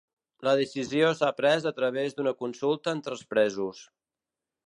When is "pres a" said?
1.41-1.73